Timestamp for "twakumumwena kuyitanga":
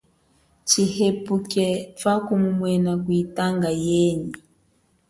1.97-3.69